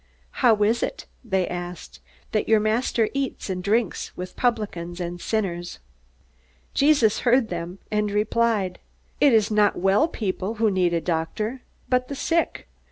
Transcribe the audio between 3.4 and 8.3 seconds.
and drinks with publicans and sinners?" Jesus heard them, and